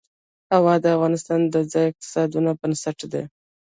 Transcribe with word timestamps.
هوا 0.55 0.75
د 0.83 0.85
افغانستان 0.95 1.41
د 1.53 1.55
ځایي 1.71 1.87
اقتصادونو 1.91 2.51
بنسټ 2.59 2.99
دی. 3.11 3.23